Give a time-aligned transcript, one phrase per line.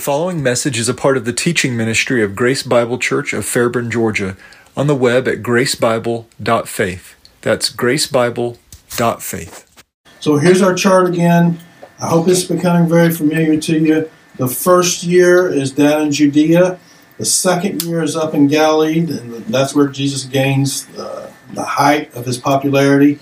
[0.00, 3.90] following message is a part of the teaching ministry of Grace Bible Church of Fairburn,
[3.90, 4.36] Georgia,
[4.76, 7.16] on the web at gracebible.faith.
[7.42, 9.84] That's gracebible.faith.
[10.18, 11.60] So here's our chart again.
[12.00, 14.10] I hope it's becoming very familiar to you.
[14.36, 16.78] The first year is down in Judea.
[17.18, 22.14] The second year is up in Galilee, and that's where Jesus gains uh, the height
[22.14, 23.18] of his popularity.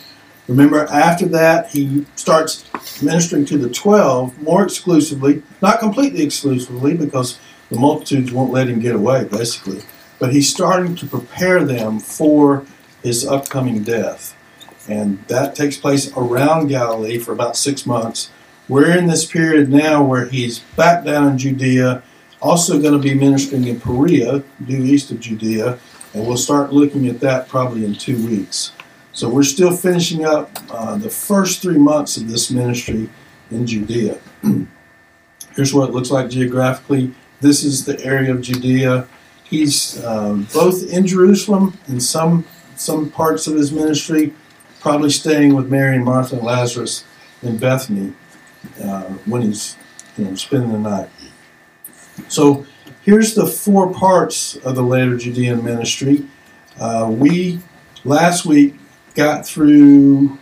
[0.48, 2.64] Remember, after that, he starts
[3.02, 7.38] ministering to the 12 more exclusively, not completely exclusively, because
[7.70, 9.82] the multitudes won't let him get away, basically.
[10.18, 12.64] But he's starting to prepare them for
[13.02, 14.34] his upcoming death.
[14.88, 18.30] And that takes place around Galilee for about six months.
[18.68, 22.02] We're in this period now where he's back down in Judea,
[22.40, 25.78] also going to be ministering in Perea, due east of Judea,
[26.14, 28.72] and we'll start looking at that probably in two weeks.
[29.18, 33.10] So we're still finishing up uh, the first three months of this ministry
[33.50, 34.16] in Judea.
[35.56, 37.12] Here's what it looks like geographically.
[37.40, 39.08] This is the area of Judea.
[39.42, 42.44] He's um, both in Jerusalem in some
[42.76, 44.34] some parts of his ministry,
[44.78, 47.02] probably staying with Mary and Martha and Lazarus
[47.42, 48.12] in Bethany
[48.84, 49.76] uh, when he's
[50.16, 51.08] you know spending the night.
[52.28, 52.64] So
[53.02, 56.24] here's the four parts of the later Judean ministry.
[56.78, 57.58] Uh, we
[58.04, 58.76] last week
[59.18, 60.38] got through,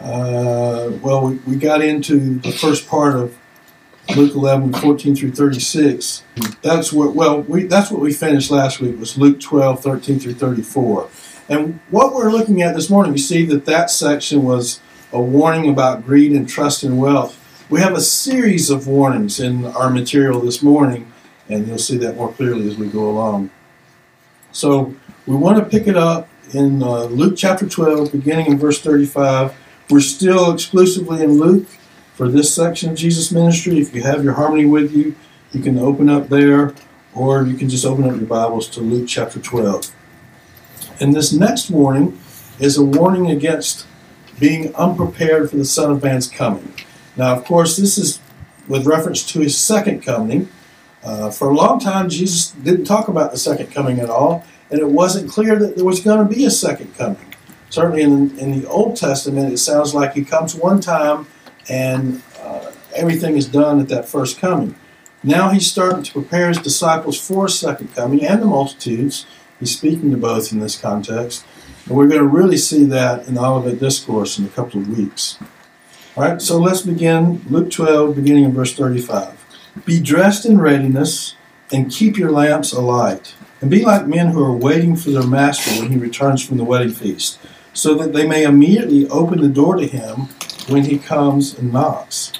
[0.00, 3.36] uh, well, we, we got into the first part of
[4.16, 6.24] Luke 11, 14 through 36.
[6.62, 10.34] That's what, well, we, that's what we finished last week was Luke 12, 13 through
[10.34, 11.10] 34.
[11.50, 14.80] And what we're looking at this morning, you see that that section was
[15.12, 17.38] a warning about greed and trust and wealth.
[17.68, 21.12] We have a series of warnings in our material this morning,
[21.50, 23.50] and you'll see that more clearly as we go along.
[24.52, 24.94] So
[25.26, 29.54] we want to pick it up in uh, Luke chapter 12, beginning in verse 35.
[29.90, 31.66] We're still exclusively in Luke
[32.14, 33.78] for this section of Jesus' ministry.
[33.78, 35.14] If you have your harmony with you,
[35.52, 36.74] you can open up there,
[37.14, 39.90] or you can just open up your Bibles to Luke chapter 12.
[41.00, 42.18] And this next warning
[42.58, 43.86] is a warning against
[44.38, 46.74] being unprepared for the Son of Man's coming.
[47.16, 48.20] Now, of course, this is
[48.68, 50.48] with reference to his second coming.
[51.02, 54.80] Uh, for a long time, Jesus didn't talk about the second coming at all and
[54.80, 57.34] it wasn't clear that there was going to be a second coming.
[57.70, 61.26] Certainly in, in the Old Testament, it sounds like he comes one time
[61.68, 64.76] and uh, everything is done at that first coming.
[65.22, 69.26] Now he's starting to prepare his disciples for a second coming and the multitudes.
[69.58, 71.44] He's speaking to both in this context.
[71.86, 74.50] And we're going to really see that in all of the Olivet Discourse in a
[74.50, 75.38] couple of weeks.
[76.16, 79.82] All right, so let's begin Luke 12, beginning in verse 35.
[79.84, 81.34] Be dressed in readiness
[81.72, 85.80] and keep your lamps alight and be like men who are waiting for their master
[85.80, 87.38] when he returns from the wedding feast,
[87.72, 90.28] so that they may immediately open the door to him
[90.68, 92.30] when he comes and knocks.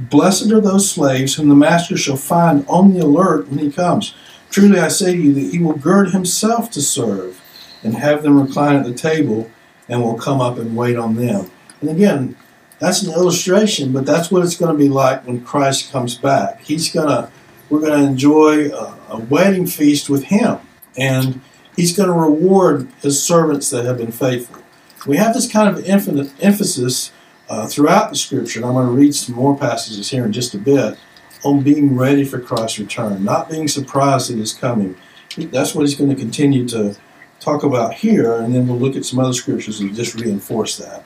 [0.00, 4.12] Blessed are those slaves whom the master shall find on the alert when he comes.
[4.50, 7.40] Truly I say to you that he will gird himself to serve
[7.84, 9.48] and have them recline at the table
[9.88, 11.48] and will come up and wait on them.
[11.80, 12.36] And again,
[12.80, 16.60] that's an illustration, but that's what it's going to be like when Christ comes back.
[16.62, 17.30] He's going to
[17.68, 20.58] we're going to enjoy a, a wedding feast with him.
[20.96, 21.40] And
[21.76, 24.62] he's going to reward his servants that have been faithful.
[25.06, 27.12] We have this kind of infinite emphasis
[27.48, 30.54] uh, throughout the scripture, and I'm going to read some more passages here in just
[30.54, 30.98] a bit,
[31.44, 34.96] on being ready for Christ's return, not being surprised at his coming.
[35.36, 36.96] That's what he's going to continue to
[37.38, 41.04] talk about here, and then we'll look at some other scriptures that just reinforce that.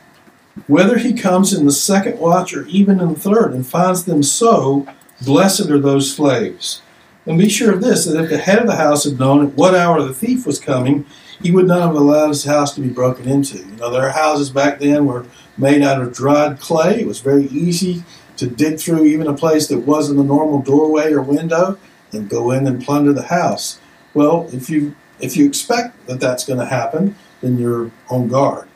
[0.67, 4.23] Whether he comes in the second watch or even in the third and finds them
[4.23, 4.87] so,
[5.23, 6.83] Blessed are those slaves.
[7.27, 9.55] And be sure of this that if the head of the house had known at
[9.55, 11.05] what hour the thief was coming,
[11.43, 13.59] he would not have allowed his house to be broken into.
[13.59, 15.27] You know, their houses back then were
[15.57, 17.01] made out of dried clay.
[17.01, 18.03] It was very easy
[18.39, 21.79] to dig through even a place that wasn't a normal doorway or window
[22.13, 23.79] and go in and plunder the house.
[24.15, 28.69] Well, if you if you expect that that's going to happen, then you're on guard.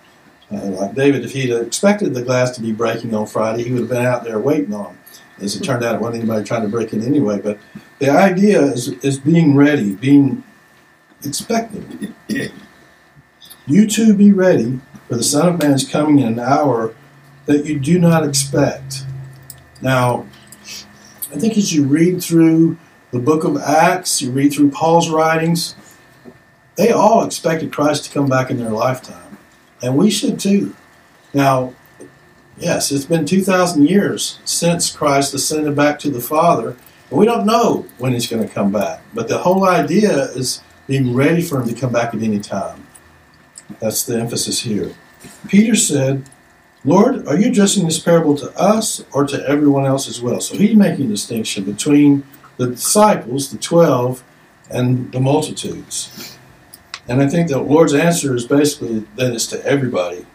[0.52, 3.80] Uh, like David, if he'd expected the glass to be breaking on Friday, he would
[3.80, 4.98] have been out there waiting on him.
[5.40, 7.40] As it turned out, it wasn't anybody trying to break in anyway.
[7.40, 7.58] But
[7.98, 10.44] the idea is, is being ready, being
[11.24, 12.14] expecting.
[13.66, 16.94] You too be ready, for the Son of Man is coming in an hour
[17.46, 19.04] that you do not expect.
[19.82, 20.26] Now,
[21.32, 22.78] I think as you read through
[23.10, 25.74] the book of Acts, you read through Paul's writings,
[26.76, 29.38] they all expected Christ to come back in their lifetime.
[29.82, 30.74] And we should too.
[31.32, 31.74] Now,
[32.58, 36.76] Yes, it's been 2,000 years since Christ ascended back to the Father,
[37.10, 39.02] and we don't know when he's going to come back.
[39.12, 42.86] But the whole idea is being ready for him to come back at any time.
[43.80, 44.94] That's the emphasis here.
[45.48, 46.28] Peter said,
[46.84, 50.40] Lord, are you addressing this parable to us or to everyone else as well?
[50.40, 52.24] So he's making a distinction between
[52.56, 54.22] the disciples, the 12,
[54.70, 56.36] and the multitudes.
[57.08, 60.26] And I think the Lord's answer is basically that it's to everybody.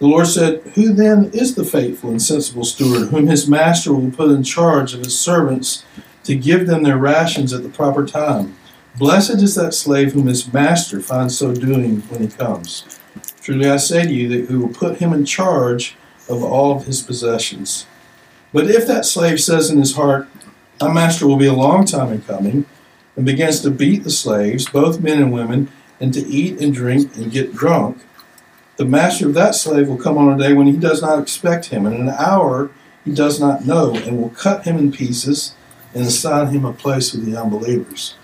[0.00, 4.10] The Lord said, Who then is the faithful and sensible steward whom his master will
[4.10, 5.84] put in charge of his servants
[6.24, 8.56] to give them their rations at the proper time?
[8.98, 12.98] Blessed is that slave whom his master finds so doing when he comes.
[13.42, 15.96] Truly I say to you that who will put him in charge
[16.30, 17.84] of all of his possessions.
[18.54, 20.28] But if that slave says in his heart,
[20.80, 22.64] My master will be a long time in coming,
[23.16, 25.70] and begins to beat the slaves, both men and women,
[26.00, 27.98] and to eat and drink and get drunk,
[28.80, 31.66] the master of that slave will come on a day when he does not expect
[31.66, 32.70] him, and an hour
[33.04, 35.54] he does not know, and will cut him in pieces
[35.92, 38.14] and assign him a place with the unbelievers.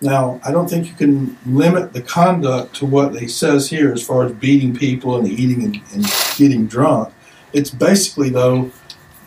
[0.00, 4.00] Now, I don't think you can limit the conduct to what he says here as
[4.00, 6.06] far as beating people and eating and, and
[6.36, 7.12] getting drunk.
[7.52, 8.70] It's basically, though,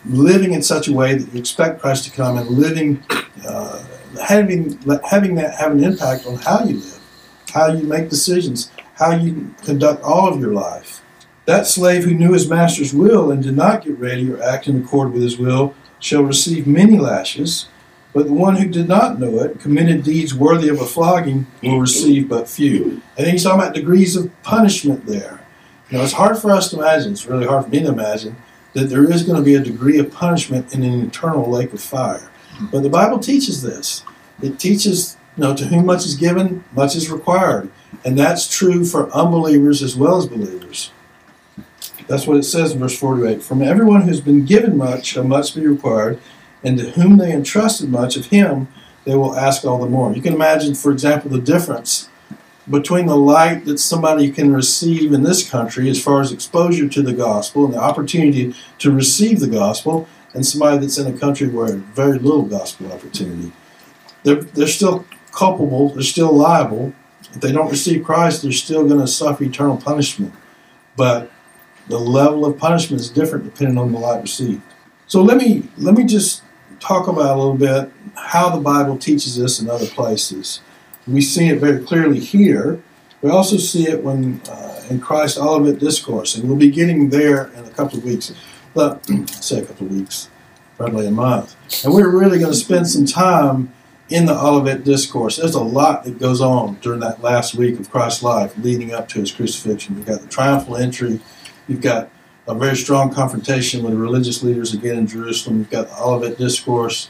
[0.06, 3.04] living in such a way that you expect Christ to come and living,
[3.46, 3.84] uh,
[4.26, 4.78] having,
[5.10, 6.93] having that have an impact on how you live,
[7.54, 11.02] how you make decisions, how you conduct all of your life.
[11.46, 14.82] That slave who knew his master's will and did not get ready or act in
[14.82, 17.68] accord with his will shall receive many lashes.
[18.12, 21.80] But the one who did not know it, committed deeds worthy of a flogging, will
[21.80, 23.02] receive but few.
[23.16, 25.44] Think he's talking about degrees of punishment there.
[25.90, 28.36] You know, it's hard for us to imagine, it's really hard for me to imagine,
[28.72, 31.80] that there is going to be a degree of punishment in an eternal lake of
[31.80, 32.30] fire.
[32.72, 34.04] But the Bible teaches this.
[34.42, 37.70] It teaches, know, to whom much is given, much is required.
[38.04, 40.90] And that's true for unbelievers as well as believers.
[42.06, 43.42] That's what it says in verse 48.
[43.42, 46.20] From everyone who's been given much shall much be required,
[46.62, 48.68] and to whom they entrusted much of him
[49.04, 50.14] they will ask all the more.
[50.14, 52.08] You can imagine, for example, the difference
[52.68, 57.02] between the light that somebody can receive in this country as far as exposure to
[57.02, 61.46] the gospel and the opportunity to receive the gospel, and somebody that's in a country
[61.48, 63.52] where very little gospel opportunity.
[64.22, 65.04] They're, they're still
[65.34, 66.94] culpable, they're still liable.
[67.32, 70.32] If they don't receive Christ, they're still going to suffer eternal punishment.
[70.96, 71.30] But
[71.88, 74.62] the level of punishment is different depending on the light received.
[75.06, 76.42] So let me let me just
[76.80, 80.60] talk about a little bit how the Bible teaches this in other places.
[81.06, 82.82] We see it very clearly here.
[83.20, 87.48] We also see it when uh, in Christ's Olivet Discourse, and we'll be getting there
[87.48, 88.32] in a couple of weeks.
[88.72, 90.30] But say a couple of weeks,
[90.76, 91.56] probably a month.
[91.84, 93.72] And we're really going to spend some time
[94.08, 95.36] in the Olivet Discourse.
[95.36, 99.08] There's a lot that goes on during that last week of Christ's life leading up
[99.08, 99.96] to his crucifixion.
[99.96, 101.20] You've got the triumphal entry,
[101.68, 102.10] you've got
[102.46, 105.58] a very strong confrontation with religious leaders again in Jerusalem.
[105.58, 107.08] You've got the Olivet Discourse.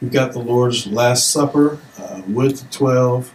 [0.00, 3.32] You've got the Lord's Last Supper uh, with the twelve,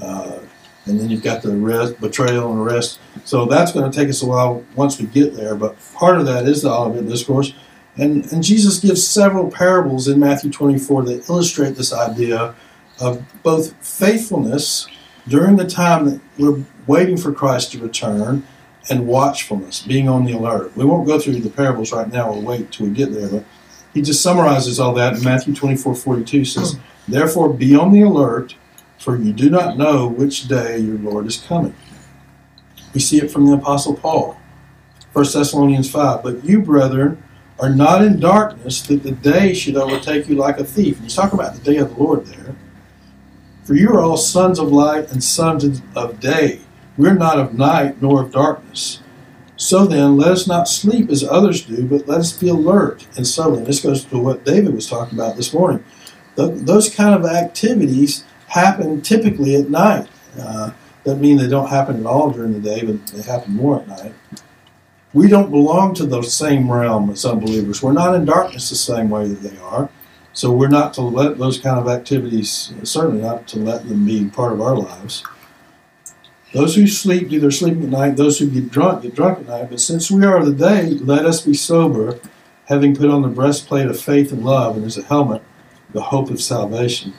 [0.00, 0.38] uh,
[0.86, 2.98] and then you've got the arrest, betrayal and arrest.
[3.24, 5.54] So that's going to take us a while once we get there.
[5.54, 7.54] But part of that is the Olivet Discourse,
[7.96, 12.54] and and Jesus gives several parables in Matthew 24 that illustrate this idea
[13.00, 14.86] of both faithfulness
[15.28, 18.46] during the time that we're waiting for Christ to return
[18.88, 20.76] and watchfulness, being on the alert.
[20.76, 23.44] We won't go through the parables right now, we'll wait till we get there, but
[23.92, 26.78] he just summarizes all that in Matthew 24 42 says,
[27.08, 28.54] Therefore be on the alert,
[28.98, 31.74] for you do not know which day your Lord is coming.
[32.94, 34.38] We see it from the Apostle Paul.
[35.12, 37.22] 1 Thessalonians 5, But you, brethren,
[37.58, 40.96] are not in darkness, that the day should overtake you like a thief.
[40.96, 42.54] And he's talking about the day of the Lord there.
[43.64, 46.60] For you are all sons of light and sons of day.
[46.96, 49.00] We're not of night nor of darkness.
[49.56, 53.26] So then, let us not sleep as others do, but let us be alert and
[53.26, 53.56] sober.
[53.56, 55.82] And This goes to what David was talking about this morning.
[56.36, 60.08] those kind of activities happen typically at night.
[60.38, 60.72] Uh,
[61.04, 63.88] doesn't mean they don't happen at all during the day, but they happen more at
[63.88, 64.12] night.
[65.16, 67.82] We don't belong to the same realm as unbelievers.
[67.82, 69.88] We're not in darkness the same way that they are.
[70.34, 74.26] So we're not to let those kind of activities, certainly not to let them be
[74.26, 75.24] part of our lives.
[76.52, 78.16] Those who sleep do their sleeping at night.
[78.18, 79.70] Those who get drunk get drunk at night.
[79.70, 82.20] But since we are of the day, let us be sober,
[82.66, 85.42] having put on the breastplate of faith and love, and as a helmet,
[85.94, 87.14] the hope of salvation.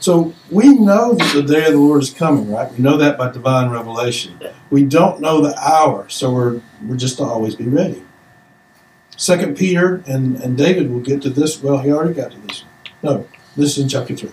[0.00, 2.70] So we know that the day of the Lord is coming, right?
[2.72, 4.40] We know that by divine revelation.
[4.70, 8.02] We don't know the hour, so we're we're just to always be ready.
[9.16, 11.60] Second Peter and, and David will get to this.
[11.60, 12.64] Well, he already got to this.
[13.02, 13.26] No,
[13.56, 14.30] this is in chapter three.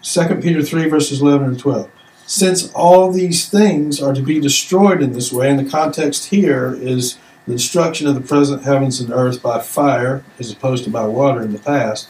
[0.00, 1.90] Second Peter three verses eleven and twelve
[2.26, 6.74] since all these things are to be destroyed in this way, and the context here
[6.74, 11.04] is the destruction of the present heavens and earth by fire as opposed to by
[11.04, 12.08] water in the past,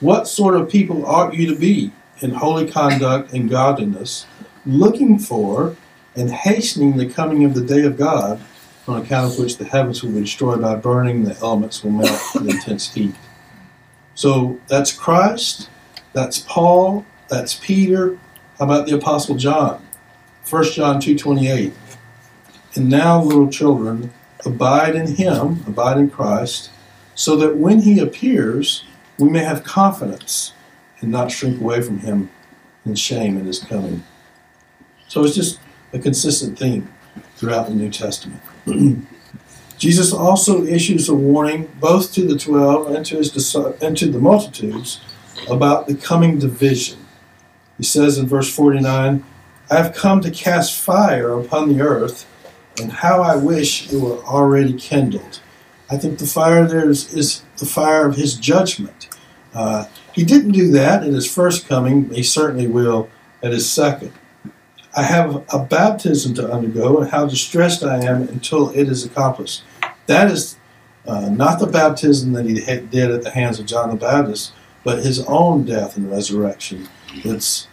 [0.00, 1.92] what sort of people ought you to be
[2.22, 4.26] in holy conduct and godliness,
[4.64, 5.76] looking for
[6.16, 8.40] and hastening the coming of the day of God,
[8.86, 12.20] on account of which the heavens will be destroyed by burning, the elements will melt
[12.34, 13.14] with intense heat.
[14.14, 15.68] So that's Christ,
[16.12, 18.18] That's Paul, that's Peter.
[18.58, 19.82] How about the Apostle John?
[20.48, 21.72] 1 John 2.28.
[22.74, 24.12] And now, little children,
[24.44, 26.70] abide in him, abide in Christ,
[27.14, 28.84] so that when he appears,
[29.18, 30.52] we may have confidence
[31.02, 32.30] and not shrink away from him
[32.86, 34.02] in shame at his coming.
[35.08, 35.60] So it's just
[35.92, 36.92] a consistent theme
[37.36, 38.40] throughout the New Testament.
[39.78, 44.18] Jesus also issues a warning both to the twelve and to, his, and to the
[44.18, 45.00] multitudes
[45.50, 46.98] about the coming division.
[47.78, 49.24] He says in verse 49,
[49.70, 52.26] I have come to cast fire upon the earth,
[52.80, 55.40] and how I wish it were already kindled.
[55.90, 59.08] I think the fire there is, is the fire of his judgment.
[59.52, 63.08] Uh, he didn't do that at his first coming, he certainly will
[63.42, 64.12] at his second.
[64.94, 69.62] I have a baptism to undergo, and how distressed I am until it is accomplished.
[70.06, 70.56] That is
[71.06, 74.52] uh, not the baptism that he did at the hands of John the Baptist,
[74.84, 76.88] but his own death and resurrection.
[77.24, 77.68] That's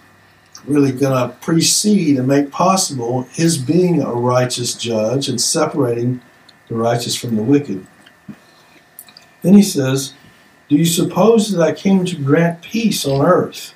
[0.66, 6.22] really going to precede and make possible his being a righteous judge and separating
[6.68, 7.86] the righteous from the wicked.
[9.42, 10.14] Then he says,
[10.70, 13.74] Do you suppose that I came to grant peace on earth?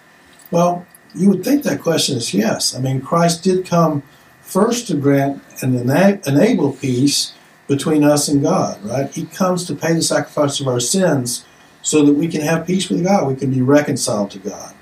[0.52, 0.86] Well,
[1.16, 2.76] you would think that question is yes.
[2.76, 4.04] I mean, Christ did come
[4.42, 7.34] first to grant and enable peace
[7.68, 9.10] between us and God, right?
[9.10, 11.46] He comes to pay the sacrifice of our sins
[11.82, 13.28] so that we can have peace with God.
[13.28, 14.76] We can be reconciled to God.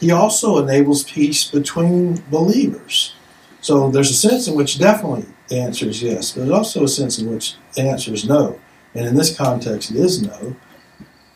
[0.00, 3.14] He also enables peace between believers.
[3.60, 6.88] So there's a sense in which definitely the answer is yes, but there's also a
[6.88, 8.58] sense in which the answer is no.
[8.94, 10.56] And in this context, it is no.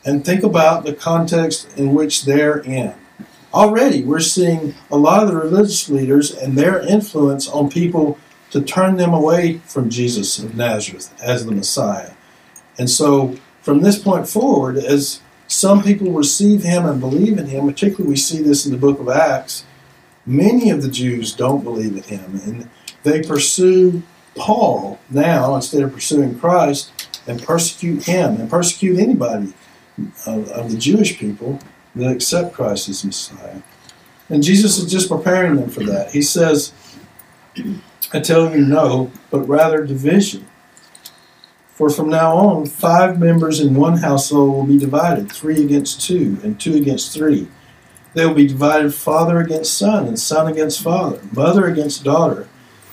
[0.05, 2.93] And think about the context in which they're in.
[3.53, 8.19] Already, we're seeing a lot of the religious leaders and their influence on people
[8.51, 12.11] to turn them away from Jesus of Nazareth as the Messiah.
[12.77, 17.65] And so, from this point forward, as some people receive him and believe in him,
[17.67, 19.65] particularly we see this in the book of Acts,
[20.25, 22.41] many of the Jews don't believe in him.
[22.45, 22.69] And
[23.03, 24.03] they pursue
[24.35, 26.91] Paul now instead of pursuing Christ
[27.25, 29.53] and persecute him and persecute anybody
[30.25, 31.59] of, of the Jewish people
[31.95, 33.61] that accept Christ as Messiah.
[34.29, 36.11] And Jesus is just preparing them for that.
[36.11, 36.73] He says,
[38.13, 40.47] I tell you no, but rather division.
[41.75, 46.37] For from now on, five members in one household will be divided, three against two,
[46.43, 47.47] and two against three.
[48.13, 52.47] They will be divided father against son, and son against father, mother against daughter,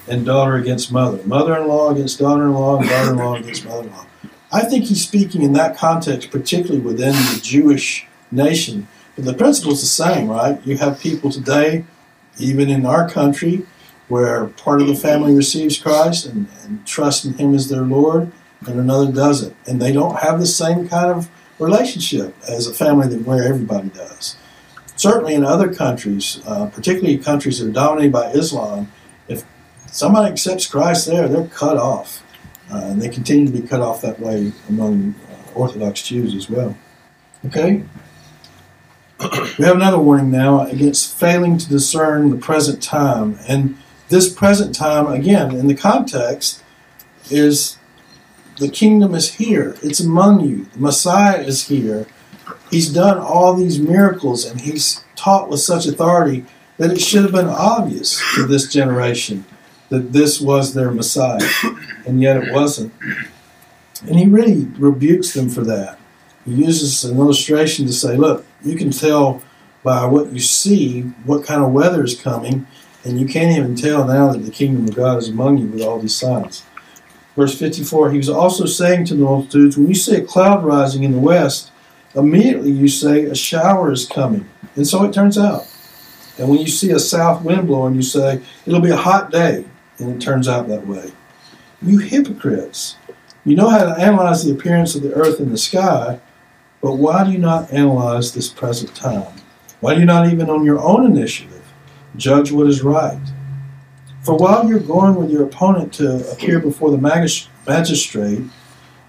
[0.09, 3.35] and daughter against mother, mother in law against daughter in law, and daughter in law
[3.37, 4.07] against mother in law.
[4.53, 8.87] I think he's speaking in that context, particularly within the Jewish nation.
[9.17, 10.61] But the principle is the same, right?
[10.67, 11.85] You have people today,
[12.39, 13.67] even in our country,
[14.09, 18.31] where part of the family receives Christ and, and trusts in Him as their Lord,
[18.67, 19.57] and another doesn't.
[19.67, 23.89] And they don't have the same kind of relationship as a family that where everybody
[23.89, 24.37] does.
[24.97, 28.93] Certainly in other countries, uh, particularly countries that are dominated by Islam,
[29.29, 29.45] if
[29.87, 32.23] somebody accepts Christ there, they're cut off.
[32.73, 36.49] Uh, and they continue to be cut off that way among uh, Orthodox Jews as
[36.49, 36.77] well.
[37.47, 37.85] Okay?
[39.59, 43.39] we have another warning now against failing to discern the present time.
[43.47, 43.77] And
[44.09, 46.63] this present time, again, in the context,
[47.31, 47.77] is
[48.59, 49.77] the kingdom is here.
[49.83, 50.65] It's among you.
[50.73, 52.07] The Messiah is here.
[52.71, 56.47] He's done all these miracles and he's taught with such authority
[56.79, 59.45] that it should have been obvious to this generation
[59.93, 61.39] that this was their Messiah.
[62.07, 62.95] And yet it wasn't.
[64.07, 65.99] And he really rebukes them for that.
[66.47, 69.43] He uses an illustration to say, look, you can tell
[69.83, 72.67] by what you see what kind of weather is coming,
[73.05, 75.83] and you can't even tell now that the kingdom of God is among you with
[75.83, 76.65] all these signs.
[77.37, 81.03] Verse 54 He was also saying to the multitudes, When you see a cloud rising
[81.03, 81.71] in the west,
[82.15, 84.49] immediately you say, A shower is coming.
[84.75, 85.69] And so it turns out.
[86.39, 89.67] And when you see a south wind blowing, you say, It'll be a hot day.
[90.03, 91.13] And it turns out that way.
[91.81, 92.97] You hypocrites!
[93.45, 96.19] You know how to analyze the appearance of the earth and the sky,
[96.81, 99.33] but why do you not analyze this present time?
[99.79, 101.63] Why do you not, even on your own initiative,
[102.17, 103.21] judge what is right?
[104.23, 108.43] For while you're going with your opponent to appear before the magistrate,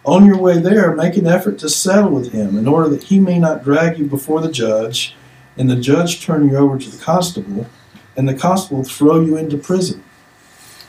[0.06, 3.20] on your way there, make an effort to settle with him in order that he
[3.20, 5.16] may not drag you before the judge,
[5.58, 7.68] and the judge turn you over to the constable,
[8.16, 10.04] and the constable throw you into prison.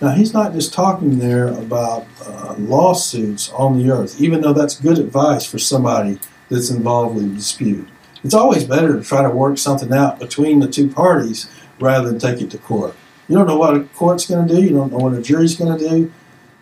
[0.01, 4.81] Now, he's not just talking there about uh, lawsuits on the earth, even though that's
[4.81, 6.19] good advice for somebody
[6.51, 7.89] that's involved in a dispute.
[8.23, 12.19] It's always better to try to work something out between the two parties rather than
[12.19, 12.95] take it to court.
[13.29, 14.63] You don't know what a court's going to do.
[14.63, 16.13] You don't know what a jury's going to do.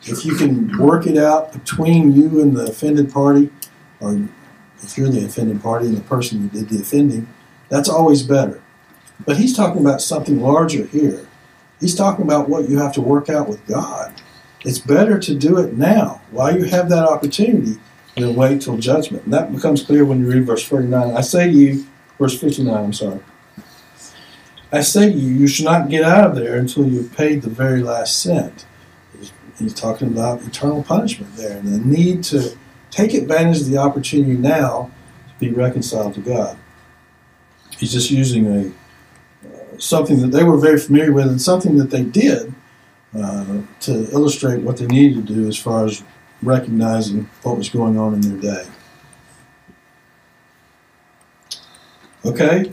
[0.02, 3.50] If you can work it out between you and the offended party,
[4.00, 4.28] or
[4.82, 7.28] if you're the offended party and the person who did the offending,
[7.68, 8.60] That's always better.
[9.24, 11.26] But he's talking about something larger here.
[11.82, 14.14] He's talking about what you have to work out with God.
[14.64, 17.80] It's better to do it now while you have that opportunity
[18.16, 19.24] than wait till judgment.
[19.24, 21.16] And that becomes clear when you read verse 49.
[21.16, 21.84] I say to you,
[22.20, 23.18] verse 59, I'm sorry.
[24.70, 27.50] I say to you, you should not get out of there until you've paid the
[27.50, 28.64] very last cent.
[29.58, 32.56] He's talking about eternal punishment there and the need to
[32.92, 34.92] take advantage of the opportunity now
[35.28, 36.56] to be reconciled to God.
[37.76, 38.72] He's just using a
[39.82, 42.54] something that they were very familiar with and something that they did
[43.18, 46.04] uh, to illustrate what they needed to do as far as
[46.40, 48.70] recognizing what was going on in their day.
[52.24, 52.72] Okay?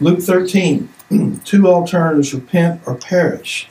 [0.00, 0.88] Luke 13,
[1.44, 3.68] two alternatives repent or perish.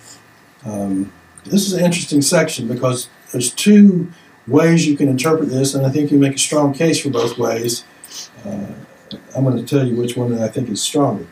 [0.66, 1.12] Um,
[1.44, 4.10] this is an interesting section because there's two
[4.48, 7.38] ways you can interpret this, and I think you make a strong case for both
[7.38, 7.84] ways.
[8.46, 8.68] Uh,
[9.36, 11.28] I'm going to tell you which one I think is stronger.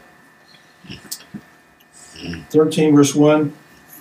[2.49, 3.53] 13, verse 1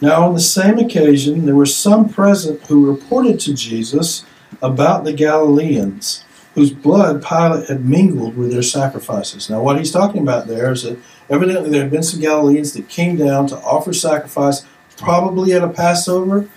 [0.03, 4.25] now, on the same occasion, there were some present who reported to Jesus
[4.63, 9.51] about the Galileans whose blood Pilate had mingled with their sacrifices.
[9.51, 12.89] Now, what he's talking about there is that evidently there had been some Galileans that
[12.89, 14.65] came down to offer sacrifice,
[14.97, 16.49] probably at a Passover.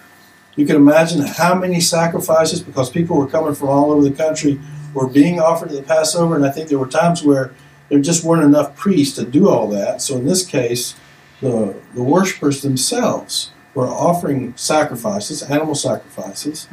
[0.56, 4.60] You can imagine how many sacrifices, because people were coming from all over the country,
[4.94, 6.36] were being offered at the Passover.
[6.36, 7.54] And I think there were times where
[7.94, 10.02] there just weren't enough priests to do all that.
[10.02, 10.96] So in this case,
[11.42, 16.68] the, the worshippers themselves were offering sacrifices, animal sacrifices,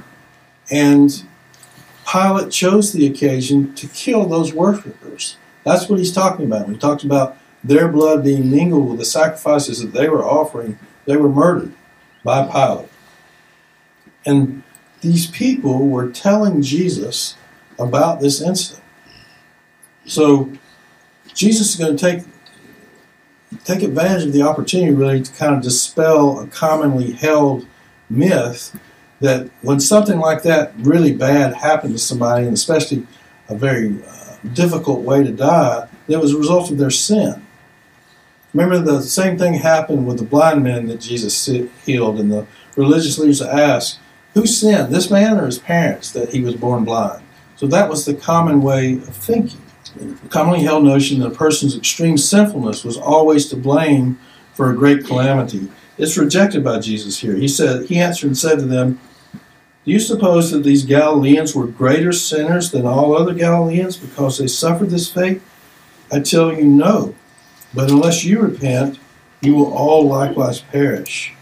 [0.71, 1.23] and
[2.11, 5.37] Pilate chose the occasion to kill those worshippers.
[5.63, 6.71] That's what he's talking about.
[6.71, 10.79] He talked about their blood being mingled with the sacrifices that they were offering.
[11.05, 11.75] They were murdered
[12.25, 12.89] by Pilate.
[14.25, 14.63] And
[15.03, 17.37] these people were telling Jesus
[17.79, 18.83] about this incident.
[20.07, 20.51] So
[21.35, 22.25] Jesus is going to take
[23.65, 27.67] take advantage of the opportunity really to kind of dispel a commonly held
[28.09, 28.79] myth
[29.21, 33.07] that when something like that really bad happened to somebody, and especially
[33.49, 37.45] a very uh, difficult way to die, it was a result of their sin.
[38.55, 41.47] Remember, the same thing happened with the blind men that Jesus
[41.85, 44.01] healed, and the religious leaders asked,
[44.35, 47.23] Who sinned, this man or his parents, that he was born blind?
[47.57, 49.61] So that was the common way of thinking
[50.29, 54.19] commonly held notion that a person's extreme sinfulness was always to blame
[54.55, 55.69] for a great calamity.
[55.99, 57.35] It's rejected by Jesus here.
[57.35, 59.01] He said, He answered and said to them,
[59.85, 64.47] Do you suppose that these Galileans were greater sinners than all other Galileans because they
[64.47, 65.43] suffered this fate?
[66.11, 67.15] I tell you, no.
[67.75, 68.99] But unless you repent,
[69.41, 71.35] you will all likewise perish.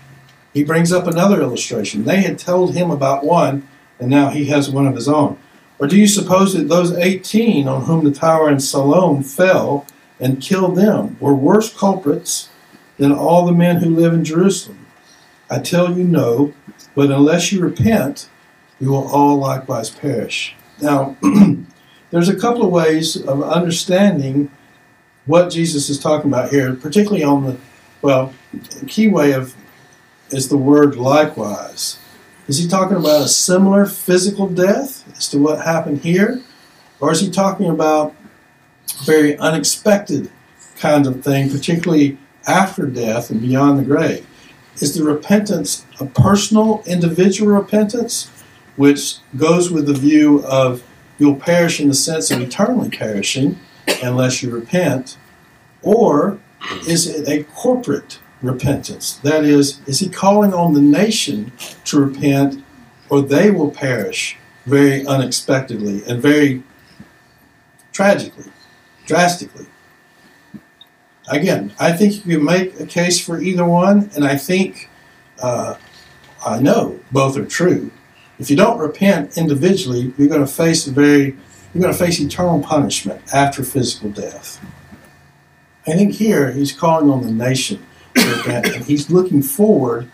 [0.52, 2.04] He brings up another illustration.
[2.04, 3.66] They had told him about one,
[3.98, 5.38] and now he has one of his own.
[5.78, 9.86] Or do you suppose that those 18 on whom the tower in Siloam fell
[10.18, 12.48] and killed them were worse culprits
[12.96, 14.86] than all the men who live in Jerusalem?
[15.50, 16.52] I tell you no,
[16.94, 18.28] but unless you repent,
[18.80, 20.54] you will all likewise perish.
[20.80, 21.16] Now,
[22.10, 24.50] there's a couple of ways of understanding
[25.26, 27.56] what Jesus is talking about here, particularly on the,
[28.02, 28.34] well,
[28.86, 29.54] key way of
[30.30, 31.98] is the word likewise.
[32.48, 36.40] Is he talking about a similar physical death as to what happened here?
[36.98, 38.14] Or is he talking about
[39.00, 40.30] a very unexpected
[40.78, 44.26] kind of thing, particularly after death and beyond the grave?
[44.80, 48.30] Is the repentance a personal, individual repentance,
[48.76, 50.82] which goes with the view of
[51.18, 53.58] you'll perish in the sense of eternally perishing
[54.02, 55.18] unless you repent?
[55.82, 56.40] Or
[56.86, 59.14] is it a corporate repentance.
[59.18, 61.52] That is, is he calling on the nation
[61.84, 62.62] to repent
[63.08, 66.62] or they will perish very unexpectedly and very
[67.92, 68.50] tragically,
[69.06, 69.66] drastically?
[71.30, 74.88] Again, I think you can make a case for either one, and I think,
[75.40, 75.74] uh,
[76.44, 77.90] I know both are true.
[78.38, 81.36] If you don't repent individually, you're going to face a very,
[81.74, 84.64] you're going to face eternal punishment after physical death.
[85.86, 87.84] I think here he's calling on the nation
[88.46, 90.10] and he's looking forward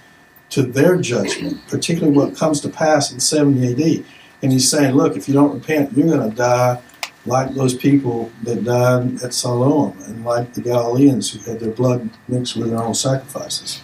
[0.50, 4.05] to their judgment, particularly what comes to pass in 70 AD.
[4.42, 6.81] And he's saying, look, if you don't repent, you're going to die
[7.27, 12.11] like those people that died at Siloam and like the Galileans who had their blood
[12.29, 13.81] mixed with their own sacrifices.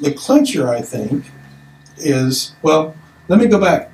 [0.00, 1.30] The clincher, I think,
[1.96, 2.96] is well,
[3.28, 3.90] let me go back.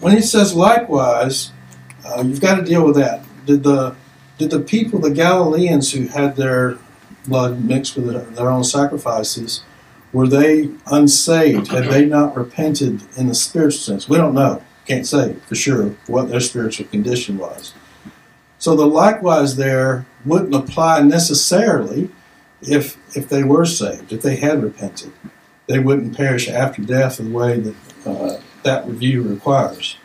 [0.00, 1.52] When he says likewise,
[2.04, 3.24] uh, you've got to deal with that.
[3.46, 3.94] Did the
[4.38, 6.78] did the people, the Galileans who had their
[7.28, 9.62] blood mixed with their own sacrifices,
[10.12, 11.68] were they unsaved?
[11.68, 14.08] Had they not repented in the spiritual sense?
[14.08, 14.62] We don't know.
[14.86, 17.74] Can't say for sure what their spiritual condition was.
[18.58, 22.10] So the likewise there wouldn't apply necessarily
[22.62, 25.12] if if they were saved, if they had repented.
[25.66, 29.96] They wouldn't perish after death in the way that uh, that review requires.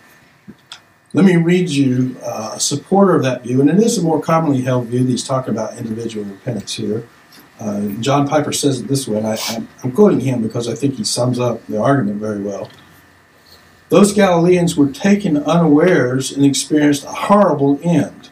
[1.15, 4.19] Let me read you uh, a supporter of that view, and it is a more
[4.19, 7.07] commonly held view that he's talking about individual repentance here.
[7.59, 9.37] Uh, John Piper says it this way, and I,
[9.83, 12.67] am quoting him because I think he sums up the argument very well.
[13.89, 18.31] Those Galileans were taken unawares and experienced a horrible end.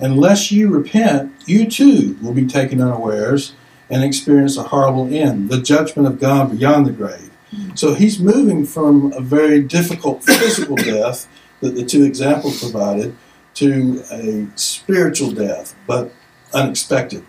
[0.00, 3.52] Unless you repent, you too will be taken unawares
[3.90, 7.30] and experience a horrible end, the judgment of God beyond the grave.
[7.74, 11.28] So he's moving from a very difficult physical death
[11.60, 13.16] that the two examples provided
[13.54, 16.12] to a spiritual death, but
[16.52, 17.24] unexpected.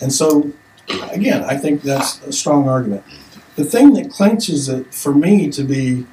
[0.00, 0.52] And so,
[1.10, 3.04] again, I think that's a strong argument.
[3.56, 6.06] The thing that clinches it for me to be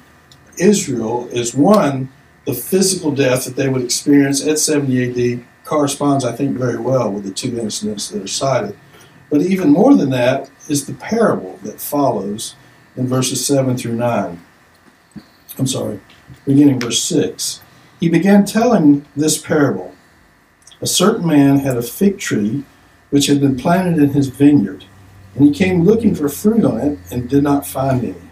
[0.58, 2.12] Israel is one,
[2.44, 7.10] the physical death that they would experience at 70 AD corresponds, I think, very well
[7.10, 8.76] with the two incidents that are cited.
[9.30, 12.56] But even more than that is the parable that follows
[12.96, 14.42] in verses 7 through 9.
[15.58, 16.00] I'm sorry,
[16.44, 17.60] beginning verse 6.
[17.98, 19.94] He began telling this parable.
[20.80, 22.64] A certain man had a fig tree
[23.10, 24.84] which had been planted in his vineyard,
[25.34, 28.30] and he came looking for fruit on it and did not find any.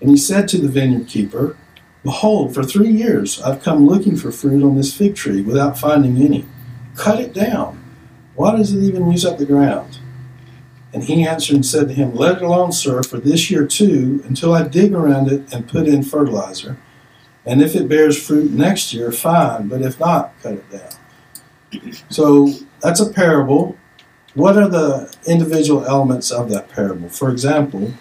[0.00, 1.56] And he said to the vineyard keeper,
[2.02, 6.18] Behold, for three years I've come looking for fruit on this fig tree without finding
[6.18, 6.46] any.
[6.96, 7.82] Cut it down.
[8.34, 9.98] Why does it even use up the ground?
[10.92, 14.22] And he answered and said to him, Let it alone, sir, for this year too,
[14.26, 16.78] until I dig around it and put in fertilizer.
[17.50, 21.96] And if it bears fruit next year, fine, but if not, cut it down.
[22.08, 23.76] So that's a parable.
[24.34, 27.08] What are the individual elements of that parable?
[27.08, 27.94] For example,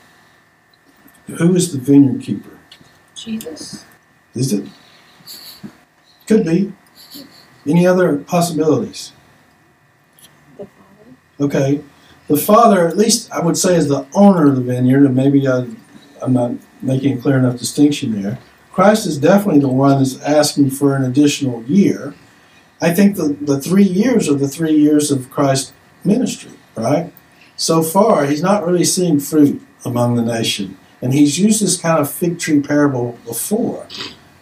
[1.26, 2.60] who is the vineyard keeper?
[3.16, 3.86] Jesus.
[4.36, 4.70] Is it?
[6.28, 6.72] Could be.
[7.66, 9.14] Any other possibilities?
[10.60, 11.16] The Father.
[11.42, 11.84] Okay.
[12.28, 15.48] The father, at least I would say, is the owner of the vineyard, and maybe
[15.48, 15.66] I,
[16.22, 16.52] I'm not
[16.84, 18.38] making a clear enough distinction there.
[18.80, 22.14] Christ is definitely the one that's asking for an additional year.
[22.80, 25.74] I think the, the three years are the three years of Christ's
[26.06, 27.12] ministry, right?
[27.58, 30.78] So far, he's not really seeing fruit among the nation.
[31.02, 33.86] And he's used this kind of fig tree parable before.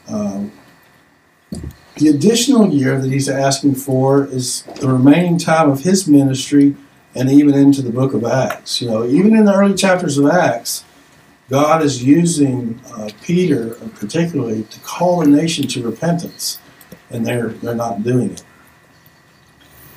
[0.07, 0.51] Um,
[1.95, 6.75] the additional year that he's asking for is the remaining time of his ministry
[7.15, 8.83] and even into the book of Acts.
[8.83, 10.83] You know, even in the early chapters of Acts,
[11.49, 16.59] God is using uh, Peter particularly to call the nation to repentance,
[17.09, 18.43] and they're they're not doing it.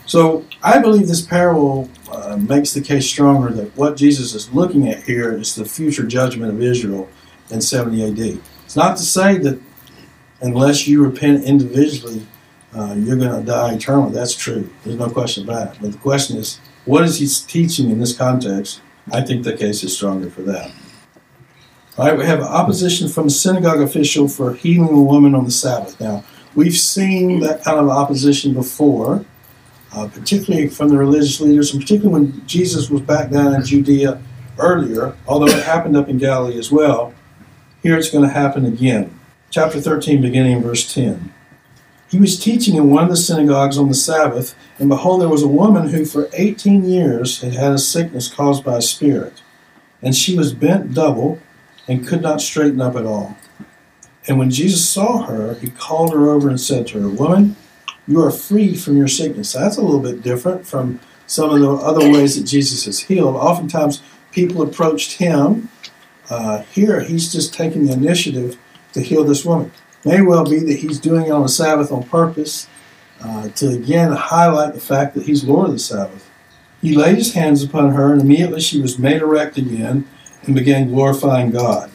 [0.06, 4.88] So I believe this parable uh, makes the case stronger that what Jesus is looking
[4.88, 7.08] at here is the future judgment of Israel
[7.50, 8.40] in 70 AD.
[8.64, 9.60] It's not to say that
[10.40, 12.26] unless you repent individually,
[12.74, 14.12] uh, you're going to die eternally.
[14.12, 14.68] That's true.
[14.84, 15.78] There's no question about it.
[15.80, 18.80] But the question is, what is he teaching in this context?
[19.12, 20.72] I think the case is stronger for that.
[22.00, 25.50] All right, we have opposition from a synagogue official for healing a woman on the
[25.50, 26.00] Sabbath.
[26.00, 29.22] Now, we've seen that kind of opposition before,
[29.92, 34.18] uh, particularly from the religious leaders, and particularly when Jesus was back down in Judea
[34.58, 37.12] earlier, although it happened up in Galilee as well.
[37.82, 39.20] Here it's going to happen again.
[39.50, 41.34] Chapter 13, beginning in verse 10.
[42.08, 45.42] He was teaching in one of the synagogues on the Sabbath, and behold, there was
[45.42, 49.42] a woman who for eighteen years had had a sickness caused by a spirit.
[50.00, 51.38] And she was bent double
[51.90, 53.36] and could not straighten up at all.
[54.28, 57.56] And when Jesus saw her, he called her over and said to her, Woman,
[58.06, 59.52] you are free from your sickness.
[59.52, 63.34] That's a little bit different from some of the other ways that Jesus has healed.
[63.34, 65.68] Oftentimes, people approached him.
[66.30, 68.56] Uh, here, he's just taking the initiative
[68.92, 69.72] to heal this woman.
[70.04, 72.68] May well be that he's doing it on the Sabbath on purpose
[73.20, 76.30] uh, to again highlight the fact that he's Lord of the Sabbath.
[76.80, 80.06] He laid his hands upon her, and immediately she was made erect again
[80.44, 81.90] and began glorifying God.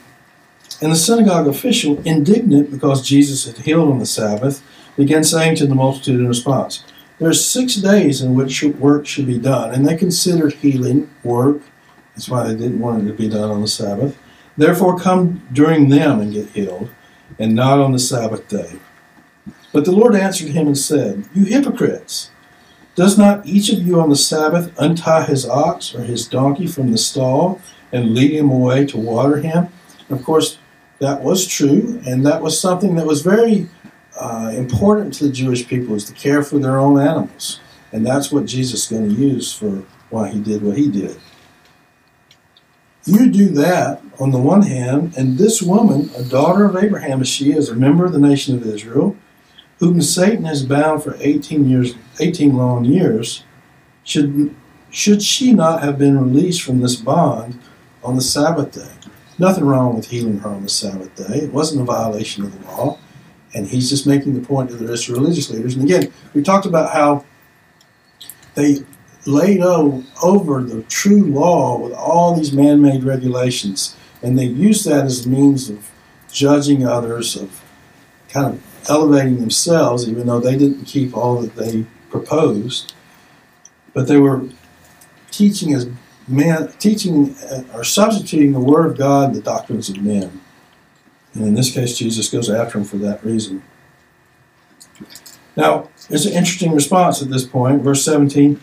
[0.81, 4.62] And the synagogue official, indignant because Jesus had healed on the Sabbath,
[4.97, 6.84] began saying to the multitude in response,
[7.19, 11.62] There are six days in which work should be done, and they considered healing work.
[12.13, 14.17] That's why they didn't want it to be done on the Sabbath.
[14.58, 16.89] Therefore, come during them and get healed
[17.39, 18.79] and not on the Sabbath day.
[19.73, 22.31] But the Lord answered him and said, You hypocrites!
[22.95, 26.91] Does not each of you on the Sabbath untie his ox or his donkey from
[26.91, 29.67] the stall and lead him away to water him?
[30.10, 30.58] Of course,
[30.99, 33.67] that was true, and that was something that was very
[34.17, 37.60] uh, important to the Jewish people is to care for their own animals.
[37.91, 41.17] And that's what Jesus is going to use for why he did what he did.
[43.05, 47.27] You do that on the one hand, and this woman, a daughter of Abraham as
[47.27, 49.15] she is, a member of the nation of Israel,
[49.80, 53.44] whom Satan has bound for 18 years, 18 long years,
[54.04, 54.56] should,
[54.90, 57.60] should she not have been released from this bond
[58.04, 59.10] on the Sabbath day?
[59.38, 61.40] Nothing wrong with healing her on the Sabbath day.
[61.40, 63.00] It wasn't a violation of the law.
[63.54, 65.76] And he's just making the point to the rest of religious leaders.
[65.76, 67.26] And again, we talked about how
[68.54, 68.80] they
[69.26, 73.96] laid over the true law with all these man made regulations.
[74.22, 75.90] And they used that as a means of
[76.32, 77.64] judging others, of
[78.30, 82.93] kind of elevating themselves, even though they didn't keep all that they proposed.
[83.93, 84.48] But they were
[85.32, 85.89] teaching as
[86.28, 90.41] men, teaching uh, or substituting the Word of God the doctrines of men.
[91.34, 93.63] And in this case, Jesus goes after them for that reason.
[95.56, 97.82] Now, there's an interesting response at this point.
[97.82, 98.60] Verse 17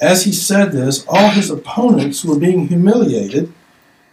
[0.00, 3.52] As he said this, all his opponents were being humiliated,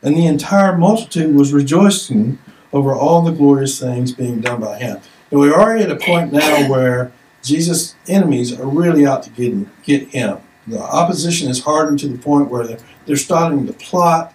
[0.01, 2.39] and the entire multitude was rejoicing
[2.71, 4.99] over all the glorious things being done by him.
[5.31, 7.11] And we're already at a point now where
[7.43, 10.39] Jesus' enemies are really out to get, get him.
[10.67, 14.33] The opposition is hardened to the point where they're, they're starting to plot.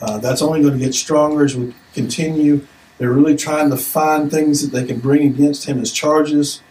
[0.00, 2.66] Uh, that's only going to get stronger as we continue.
[2.98, 6.62] They're really trying to find things that they can bring against him as charges.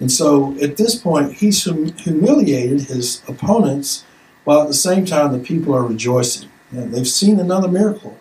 [0.00, 4.04] And so at this point, he's hum- humiliated his opponents
[4.44, 6.48] while at the same time the people are rejoicing.
[6.70, 8.18] And they've seen another miracle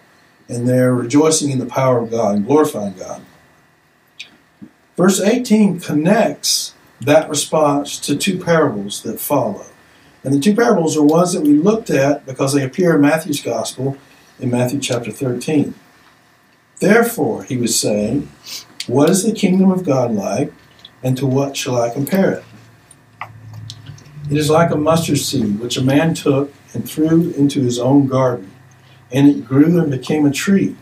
[0.49, 3.21] and they're rejoicing in the power of God and glorifying God.
[4.95, 9.65] Verse 18 connects that response to two parables that follow.
[10.23, 13.41] And the two parables are ones that we looked at because they appear in Matthew's
[13.41, 13.97] Gospel
[14.39, 15.73] in Matthew chapter 13.
[16.79, 18.29] Therefore, he was saying,
[18.87, 20.53] What is the kingdom of God like,
[21.01, 22.43] and to what shall I compare it?
[24.29, 28.07] It is like a mustard seed which a man took and threw into his own
[28.07, 28.51] garden,
[29.11, 30.75] and it grew and became a tree,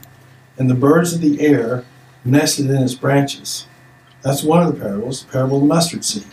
[0.58, 1.86] and the birds of the air
[2.24, 3.65] nested in its branches.
[4.22, 6.26] That's one of the parables, the parable of the mustard seed.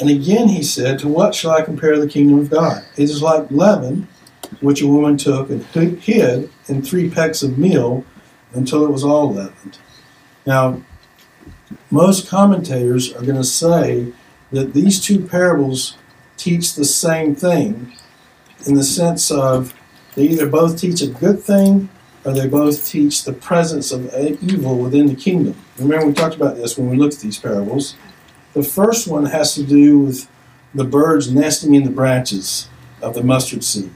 [0.00, 2.84] And again he said, To what shall I compare the kingdom of God?
[2.96, 4.06] It is like leaven,
[4.60, 8.04] which a woman took and hid in three pecks of meal
[8.52, 9.78] until it was all leavened.
[10.46, 10.82] Now,
[11.90, 14.12] most commentators are going to say
[14.52, 15.96] that these two parables
[16.36, 17.92] teach the same thing
[18.66, 19.74] in the sense of
[20.14, 21.88] they either both teach a good thing
[22.28, 25.54] or they both teach the presence of evil within the kingdom.
[25.78, 27.96] Remember, we talked about this when we looked at these parables.
[28.52, 30.28] The first one has to do with
[30.74, 32.68] the birds nesting in the branches
[33.00, 33.90] of the mustard seed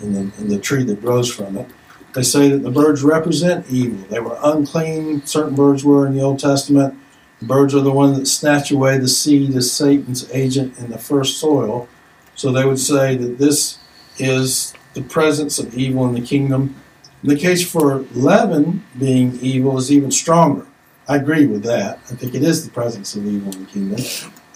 [0.00, 1.68] and the, in the tree that grows from it.
[2.14, 4.06] They say that the birds represent evil.
[4.08, 6.96] They were unclean, certain birds were in the Old Testament.
[7.40, 10.98] The birds are the ones that snatch away the seed as Satan's agent in the
[10.98, 11.88] first soil.
[12.36, 13.78] So they would say that this
[14.16, 16.76] is the presence of evil in the kingdom.
[17.24, 20.66] The case for leaven being evil is even stronger.
[21.08, 21.98] I agree with that.
[22.10, 24.04] I think it is the presence of evil in the kingdom.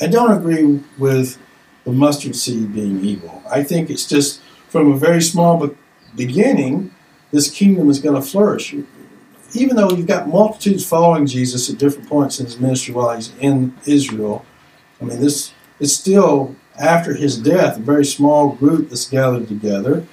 [0.02, 1.38] I don't agree with
[1.84, 3.42] the mustard seed being evil.
[3.50, 5.70] I think it's just from a very small
[6.14, 6.94] beginning,
[7.30, 8.74] this kingdom is going to flourish.
[9.54, 13.34] Even though you've got multitudes following Jesus at different points in his ministry while he's
[13.40, 14.44] in Israel,
[15.00, 20.04] I mean, this is still after his death a very small group that's gathered together,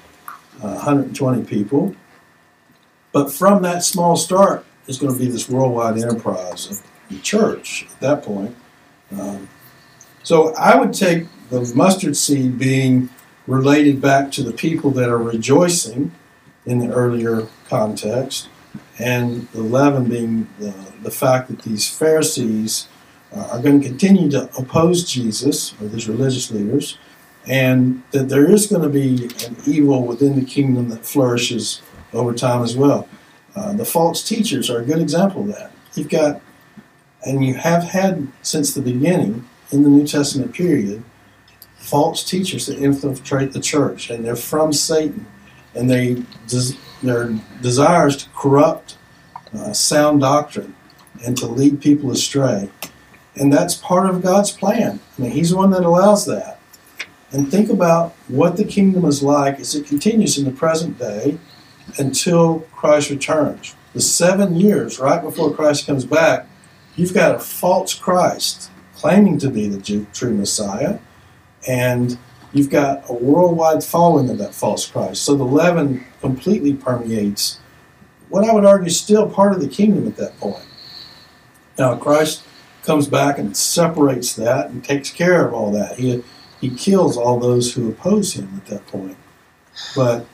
[0.63, 1.93] uh, 120 people.
[3.15, 7.87] But from that small start is going to be this worldwide enterprise of the church
[7.89, 8.53] at that point.
[9.17, 9.47] Um,
[10.21, 13.07] so I would take the mustard seed being
[13.47, 16.11] related back to the people that are rejoicing
[16.65, 18.49] in the earlier context,
[18.99, 22.89] and the leaven being the, the fact that these Pharisees
[23.33, 26.97] uh, are going to continue to oppose Jesus or these religious leaders,
[27.47, 31.81] and that there is going to be an evil within the kingdom that flourishes
[32.15, 33.07] over time as well.
[33.55, 35.71] Uh, the false teachers are a good example of that.
[35.95, 36.41] You've got,
[37.25, 41.03] and you have had since the beginning in the New Testament period,
[41.77, 45.25] false teachers that infiltrate the church, and they're from Satan,
[45.73, 46.23] and they
[47.03, 48.97] their desires to corrupt
[49.53, 50.75] uh, sound doctrine
[51.25, 52.69] and to lead people astray,
[53.35, 54.99] and that's part of God's plan.
[55.17, 56.59] I mean, He's the one that allows that.
[57.31, 61.37] And think about what the kingdom is like as it continues in the present day
[61.97, 63.75] until Christ returns.
[63.93, 66.47] The seven years right before Christ comes back,
[66.95, 70.99] you've got a false Christ claiming to be the true Messiah
[71.67, 72.17] and
[72.53, 75.23] you've got a worldwide following of that false Christ.
[75.23, 77.59] So the leaven completely permeates
[78.29, 80.65] what I would argue is still part of the kingdom at that point.
[81.77, 82.43] Now Christ
[82.83, 85.97] comes back and separates that and takes care of all that.
[85.97, 86.23] He
[86.61, 89.17] he kills all those who oppose him at that point.
[89.95, 90.25] But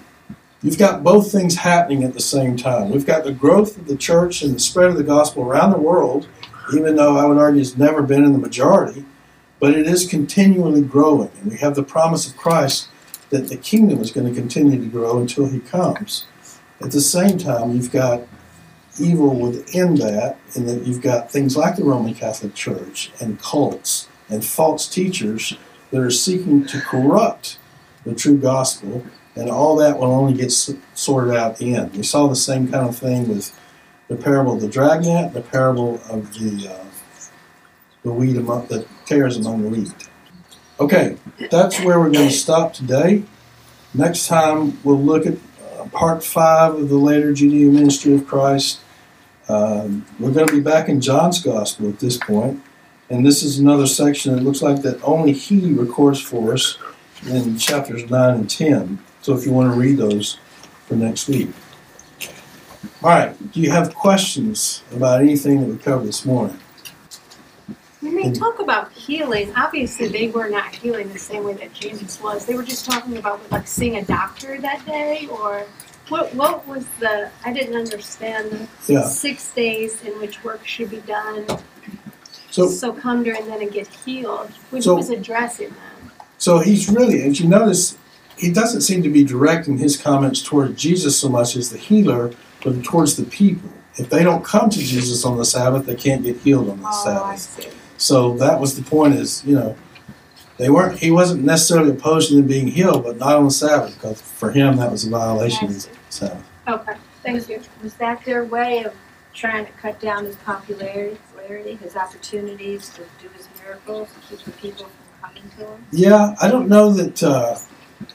[0.62, 2.90] you've got both things happening at the same time.
[2.90, 5.78] We've got the growth of the church and the spread of the gospel around the
[5.78, 6.28] world,
[6.74, 9.06] even though I would argue it's never been in the majority,
[9.60, 11.32] but it is continually growing.
[11.42, 12.90] And we have the promise of Christ
[13.30, 16.26] that the kingdom is going to continue to grow until he comes.
[16.82, 18.22] At the same time, you've got
[19.00, 24.08] evil within that, and that you've got things like the Roman Catholic Church and cults
[24.30, 25.56] and false teachers
[25.92, 27.58] that are seeking to corrupt
[28.06, 31.94] the true gospel, and all that will only get sorted out in the end.
[31.94, 33.58] We saw the same kind of thing with
[34.08, 36.86] the parable of the dragnet, the parable of the uh,
[38.04, 39.94] the wheat among the tares among the wheat.
[40.80, 41.18] Okay,
[41.52, 43.24] that's where we're going to stop today.
[43.94, 45.36] Next time we'll look at
[45.78, 48.80] uh, part five of the later Judean ministry of Christ.
[49.48, 52.62] Um, we're going to be back in John's gospel at this point,
[53.10, 56.78] and this is another section that looks like that only he records for us
[57.28, 59.00] in chapters nine and ten.
[59.22, 60.38] So if you want to read those
[60.88, 61.50] for next week.
[63.04, 63.52] All right.
[63.52, 66.58] Do you have questions about anything that we covered this morning?
[68.02, 72.20] When they talk about healing, obviously they were not healing the same way that Jesus
[72.22, 72.48] was.
[72.48, 75.66] They were just talking about like seeing a doctor that day, or
[76.10, 76.34] what?
[76.34, 77.30] What was the?
[77.46, 79.04] I didn't understand the Yeah.
[79.08, 81.46] six days in which work should be done.
[82.50, 84.50] So So come during then and get healed.
[84.72, 86.12] When So- was addressing them.
[86.40, 87.98] So he's really, as you notice,
[88.42, 92.34] he doesn't seem to be directing his comments toward Jesus so much as the healer,
[92.64, 93.70] but towards the people.
[93.98, 96.88] If they don't come to Jesus on the Sabbath, they can't get healed on the
[96.88, 97.78] Oh, Sabbath.
[97.98, 99.14] So that was the point.
[99.14, 99.76] Is you know,
[100.58, 100.98] they weren't.
[100.98, 104.50] He wasn't necessarily opposed to them being healed, but not on the Sabbath, because for
[104.50, 106.44] him that was a violation of the Sabbath.
[106.68, 107.62] Okay, thank you.
[107.84, 108.94] Was that their way of
[109.36, 114.46] trying to cut down his popularity, popularity, his opportunities to do his miracles, to keep
[114.46, 115.86] the people from coming to him?
[115.92, 117.22] Yeah, I don't know that.
[117.22, 117.58] Uh,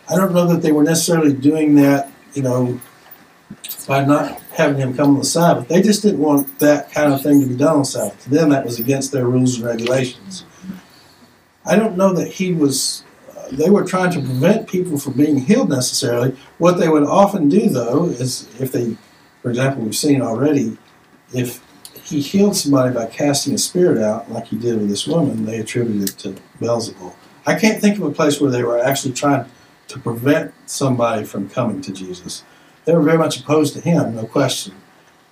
[0.09, 2.11] I don't know that they were necessarily doing that.
[2.35, 2.81] You know,
[3.87, 7.23] by not having him come on the Sabbath, they just didn't want that kind of
[7.23, 8.25] thing to be done on the Sabbath.
[8.25, 10.45] To them, that was against their rules and regulations.
[11.65, 13.05] I don't know that he was.
[13.37, 16.37] Uh, they were trying to prevent people from being healed necessarily.
[16.59, 18.97] What they would often do, though, is if they,
[19.43, 20.77] for example, we've seen already,
[21.35, 21.63] if
[22.05, 25.59] he healed somebody by casting a spirit out, like he did with this woman, they
[25.59, 27.15] attributed it to Beelzebul.
[27.47, 29.45] I can't think of a place where they were actually trying
[29.89, 32.45] to prevent somebody from coming to Jesus.
[32.85, 34.75] They were very much opposed to him, no question.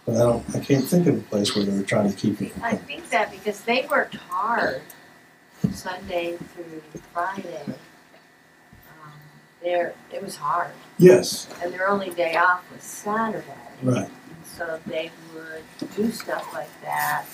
[0.07, 0.45] But I don't.
[0.55, 2.53] I can't think of a place where they were trying to keep him.
[2.63, 4.83] I think that because they worked hard
[5.73, 7.63] Sunday through Friday.
[7.67, 9.13] Um,
[9.63, 13.47] there, it was hard, Yes, and their only day off was Saturday.
[13.83, 14.09] right.
[14.09, 14.11] And
[14.45, 17.25] so they would do stuff like that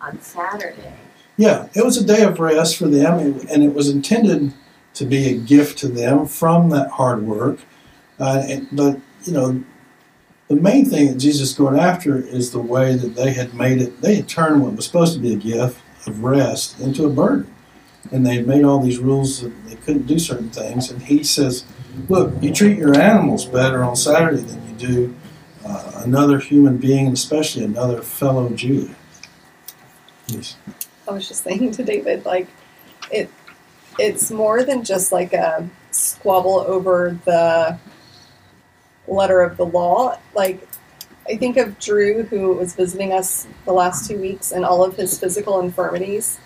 [0.00, 0.94] on Saturday.
[1.36, 4.52] Yeah, it was a day of rest for them, and it was intended
[4.96, 7.60] to be a gift to them from that hard work.
[8.18, 9.62] Uh, and, but you know,
[10.48, 13.80] the main thing that Jesus is going after is the way that they had made
[13.80, 14.00] it.
[14.00, 17.52] They had turned what was supposed to be a gift of rest into a burden,
[18.12, 20.90] and they had made all these rules that they couldn't do certain things.
[20.90, 21.64] And he says,
[22.08, 25.14] "Look, you treat your animals better on Saturday than you do
[25.64, 28.94] uh, another human being, especially another fellow Jew."
[30.28, 30.56] Yes.
[31.08, 32.46] I was just saying to David, like
[33.10, 33.30] it
[33.98, 37.78] it's more than just like a squabble over the
[39.08, 40.18] letter of the law.
[40.34, 40.66] Like
[41.28, 44.96] I think of Drew who was visiting us the last two weeks and all of
[44.96, 46.38] his physical infirmities.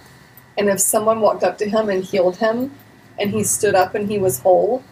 [0.58, 2.74] And if someone walked up to him and healed him
[3.18, 4.82] and he stood up and he was whole,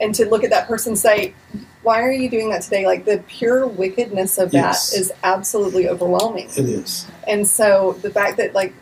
[0.00, 1.34] and to look at that person and say,
[1.82, 2.86] Why are you doing that today?
[2.86, 4.94] Like the pure wickedness of that Yes.
[4.94, 6.46] is absolutely overwhelming.
[6.56, 7.06] It is.
[7.28, 8.72] And so the fact that like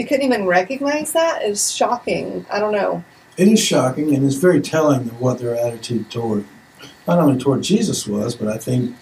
[0.00, 2.46] they couldn't even recognize that is shocking.
[2.50, 3.04] I don't know.
[3.36, 6.46] It is shocking and it's very telling of what their attitude toward
[7.06, 8.96] not only toward Jesus was, but I think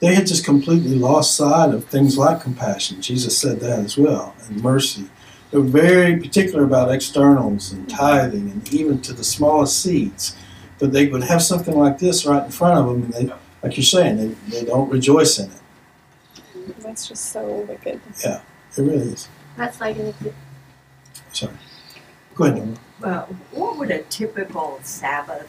[0.00, 3.00] they had just completely lost sight of things like compassion.
[3.00, 5.08] Jesus said that as well, and mercy.
[5.50, 10.36] They were very particular about externals and tithing and even to the smallest seeds.
[10.78, 13.78] But they would have something like this right in front of them, and they, like
[13.78, 16.80] you're saying, they, they don't rejoice in it.
[16.80, 17.98] That's just so wicked.
[18.22, 18.42] Yeah,
[18.76, 19.26] it really is.
[19.56, 20.16] That's like if
[21.32, 21.52] Sorry.
[22.34, 22.76] Go ahead, Norma.
[23.00, 25.48] Well, what would a typical Sabbath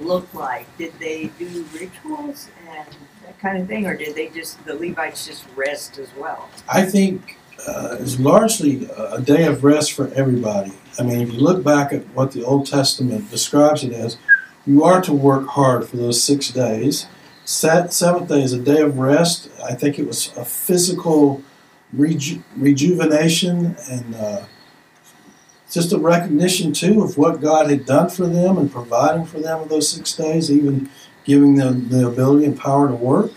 [0.00, 0.66] look like?
[0.78, 2.88] Did they do rituals and
[3.24, 6.48] that kind of thing, or did they just the Levites just rest as well?
[6.68, 7.36] I think
[7.66, 10.72] uh, is largely a a day of rest for everybody.
[10.98, 14.16] I mean, if you look back at what the Old Testament describes it as,
[14.66, 17.06] you are to work hard for those six days.
[17.44, 19.50] Set, seventh day is a day of rest.
[19.64, 21.42] I think it was a physical
[21.92, 24.44] reju- rejuvenation and uh,
[25.70, 29.62] just a recognition too of what God had done for them and providing for them
[29.62, 30.88] in those six days, even
[31.24, 33.32] giving them the ability and power to work.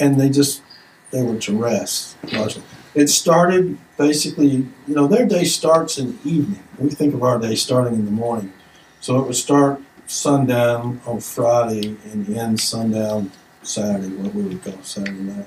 [0.00, 0.62] And they just
[1.10, 2.62] they were to rest largely.
[2.94, 4.48] It started basically,
[4.86, 6.62] you know, their day starts in the evening.
[6.78, 8.52] We think of our day starting in the morning.
[9.00, 14.82] So it would start sundown on Friday and end sundown Saturday, what we would call
[14.82, 15.46] Saturday night.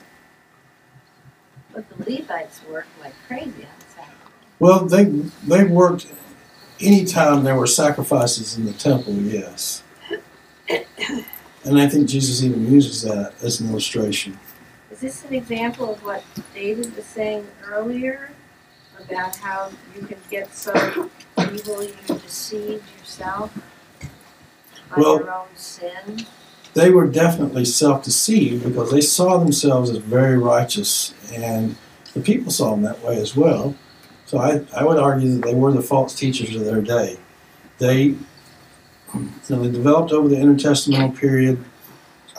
[1.74, 4.14] But the Levites worked like crazy on Sabbath.
[4.60, 5.06] Well, they
[5.48, 6.08] they worked
[6.80, 9.84] anytime there were sacrifices in the temple, yes.
[11.64, 14.40] And I think Jesus even uses that as an illustration.
[14.90, 18.32] Is this an example of what David was saying earlier
[19.00, 20.74] about how you can get so
[21.52, 23.52] evil you deceive yourself
[24.90, 26.26] by Well- your own sin?
[26.74, 31.76] They were definitely self deceived because they saw themselves as very righteous, and
[32.14, 33.76] the people saw them that way as well.
[34.26, 37.18] So I, I would argue that they were the false teachers of their day.
[37.80, 41.62] They, you know, they developed over the intertestamental period.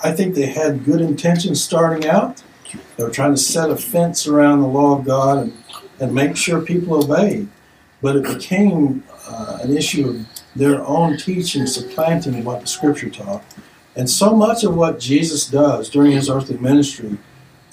[0.03, 2.43] I think they had good intentions starting out.
[2.97, 5.64] They were trying to set a fence around the law of God and,
[6.01, 7.49] and make sure people obeyed.
[8.01, 10.26] But it became uh, an issue of
[10.57, 13.45] their own teaching supplanting what the Scripture taught.
[13.95, 17.18] And so much of what Jesus does during his earthly ministry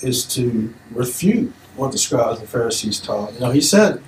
[0.01, 3.33] is to refute what the scribes and Pharisees taught.
[3.33, 4.01] You know, he said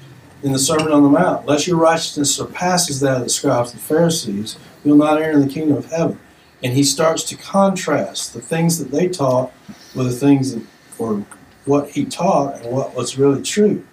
[0.43, 3.81] in the Sermon on the Mount, unless your righteousness surpasses that of the scribes and
[3.81, 6.19] Pharisees, you'll not enter the kingdom of heaven.
[6.63, 9.51] And he starts to contrast the things that they taught
[9.95, 10.63] with the things that
[11.01, 11.25] or
[11.65, 13.83] what he taught and what was really true.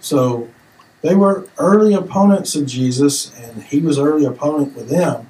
[0.00, 0.48] So
[1.02, 5.28] they were early opponents of Jesus, and he was early opponent with them.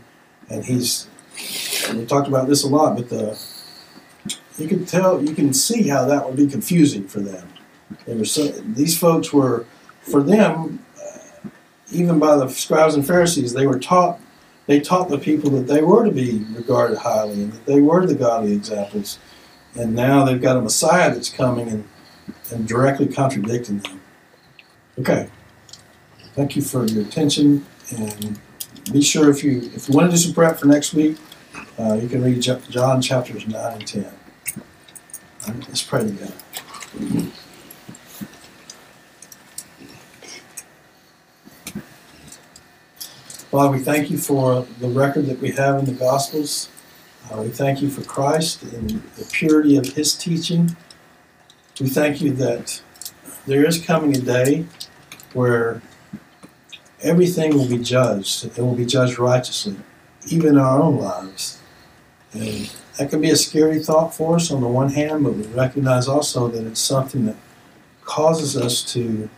[0.49, 1.09] And he's
[1.91, 3.38] and we talked about this a lot, but the
[4.59, 7.49] you can tell you can see how that would be confusing for them.
[8.07, 9.66] They were so, these folks were
[10.03, 11.49] for them, uh,
[11.93, 14.20] even by the scribes and Pharisees, they were taught
[14.66, 18.07] they taught the people that they were to be regarded highly and that they were
[18.07, 19.18] the godly examples.
[19.74, 21.88] And now they've got a Messiah that's coming and,
[22.53, 24.01] and directly contradicting them.
[24.99, 25.28] Okay.
[26.34, 27.66] Thank you for your attention
[27.97, 28.38] and
[28.93, 31.16] be sure if you if you want to do some prep for next week,
[31.81, 34.05] uh, you can read John chapters 9 and 10.
[34.05, 36.35] All right, let's pray together.
[43.51, 46.68] Father, we thank you for the record that we have in the Gospels.
[47.31, 50.76] Uh, we thank you for Christ and the purity of his teaching.
[51.81, 52.83] We thank you that
[53.47, 54.66] there is coming a day
[55.33, 55.81] where
[57.01, 59.76] everything will be judged and will be judged righteously,
[60.28, 61.60] even our own lives.
[62.33, 65.43] And that can be a scary thought for us on the one hand, but we
[65.49, 67.37] recognize also that it's something that
[68.05, 69.28] causes us to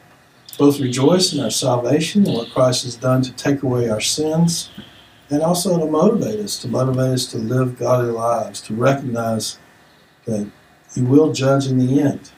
[0.59, 4.71] both rejoice in our salvation and what Christ has done to take away our sins,
[5.31, 9.59] and also to motivate us, to motivate us to live godly lives, to recognize
[10.27, 10.51] that
[10.95, 12.31] He will judge in the end.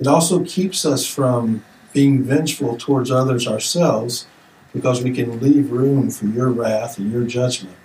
[0.00, 4.26] It also keeps us from being vengeful towards others ourselves
[4.72, 7.76] because we can leave room for your wrath and your judgment.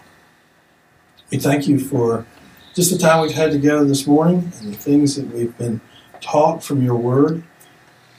[1.30, 2.25] We thank you for
[2.73, 5.82] just the time we've had together this morning and the things that we've been
[6.21, 7.43] taught from your word.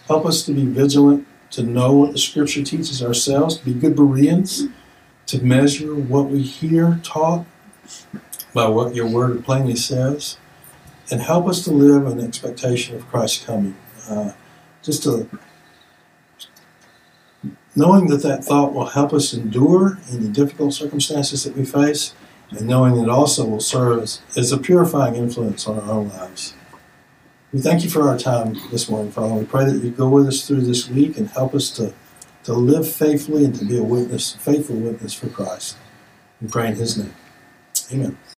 [0.06, 3.96] Help us to be vigilant, to know what the scripture teaches ourselves, to be good
[3.96, 4.64] Bereans,
[5.26, 7.46] to measure what we hear taught
[8.52, 10.36] by what your word plainly says,
[11.10, 13.76] and help us to live in expectation of Christ's coming.
[14.08, 14.32] Uh,
[14.82, 15.28] just to
[17.74, 22.12] knowing that that thought will help us endure in the difficult circumstances that we face,
[22.50, 26.54] and knowing it also will serve as, as a purifying influence on our own lives.
[27.52, 29.34] We thank you for our time this morning, Father.
[29.34, 31.94] We pray that you go with us through this week and help us to,
[32.44, 35.76] to live faithfully and to be a witness, faithful witness for Christ.
[36.42, 37.14] We pray in his name.
[37.92, 38.18] Amen.